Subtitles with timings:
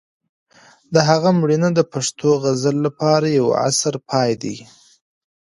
[0.93, 4.43] د هغه مړینه د پښتو غزل لپاره د یو عصر پای و.